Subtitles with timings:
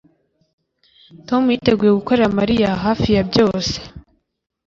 [1.27, 3.75] Tom yiteguye gukorera Mariya hafi ya byose